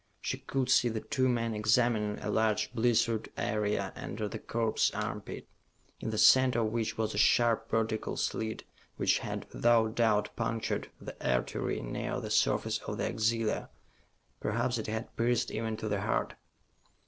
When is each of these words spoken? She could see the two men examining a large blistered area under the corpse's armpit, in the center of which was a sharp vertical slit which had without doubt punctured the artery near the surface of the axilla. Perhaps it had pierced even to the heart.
She 0.19 0.39
could 0.39 0.67
see 0.71 0.89
the 0.89 1.01
two 1.01 1.29
men 1.29 1.53
examining 1.53 2.17
a 2.23 2.31
large 2.31 2.73
blistered 2.73 3.29
area 3.37 3.93
under 3.95 4.27
the 4.27 4.39
corpse's 4.39 4.89
armpit, 4.95 5.47
in 5.99 6.09
the 6.09 6.17
center 6.17 6.61
of 6.61 6.71
which 6.71 6.97
was 6.97 7.13
a 7.13 7.19
sharp 7.19 7.69
vertical 7.69 8.17
slit 8.17 8.63
which 8.97 9.19
had 9.19 9.45
without 9.53 9.93
doubt 9.93 10.31
punctured 10.35 10.89
the 10.99 11.13
artery 11.23 11.83
near 11.83 12.19
the 12.19 12.31
surface 12.31 12.79
of 12.79 12.97
the 12.97 13.07
axilla. 13.09 13.69
Perhaps 14.39 14.79
it 14.79 14.87
had 14.87 15.15
pierced 15.15 15.51
even 15.51 15.77
to 15.77 15.87
the 15.87 16.01
heart. 16.01 16.33